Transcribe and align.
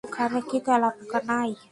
ওখানে 0.03 0.39
কি 0.49 0.57
তেলাপোকা 0.65 1.19
নাই? 1.29 1.49